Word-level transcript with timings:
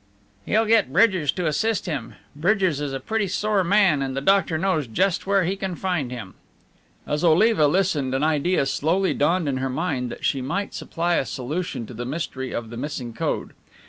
"He'll 0.47 0.65
get 0.65 0.91
Bridgers 0.91 1.31
to 1.33 1.45
assist 1.45 1.85
him. 1.85 2.15
Bridgers 2.35 2.81
is 2.81 2.91
a 2.91 2.99
pretty 2.99 3.27
sore 3.27 3.63
man, 3.63 4.01
and 4.01 4.17
the 4.17 4.19
doctor 4.19 4.57
knows 4.57 4.87
just 4.87 5.27
where 5.27 5.43
he 5.43 5.55
can 5.55 5.75
find 5.75 6.09
him." 6.09 6.33
As 7.05 7.23
Oliva 7.23 7.67
listened 7.67 8.15
an 8.15 8.23
idea 8.23 8.65
slowly 8.65 9.13
dawned 9.13 9.47
in 9.47 9.57
her 9.57 9.69
mind 9.69 10.09
that 10.09 10.25
she 10.25 10.41
might 10.41 10.73
supply 10.73 11.17
a 11.17 11.23
solution 11.27 11.85
to 11.85 11.93
the 11.93 12.03
mystery 12.05 12.51
of 12.51 12.71
the 12.71 12.77
missing 12.77 13.13
code. 13.13 13.51